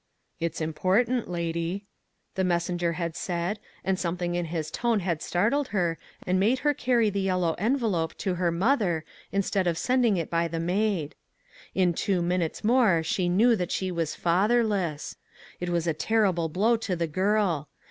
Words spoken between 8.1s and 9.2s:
to her mother